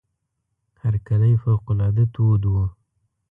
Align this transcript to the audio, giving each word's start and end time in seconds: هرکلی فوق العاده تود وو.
هرکلی 0.81 1.33
فوق 1.41 1.63
العاده 1.71 2.03
تود 2.13 2.41
وو. 2.51 2.63